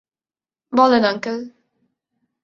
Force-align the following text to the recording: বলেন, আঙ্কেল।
বলেন, 0.73 1.03
আঙ্কেল। 1.03 1.37